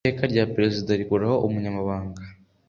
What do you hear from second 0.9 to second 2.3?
rikuraho Umunyamabanga.